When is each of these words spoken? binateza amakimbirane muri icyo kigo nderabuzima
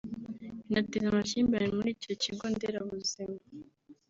binateza 0.65 1.05
amakimbirane 1.11 1.73
muri 1.77 1.89
icyo 1.97 2.13
kigo 2.21 2.43
nderabuzima 2.53 3.37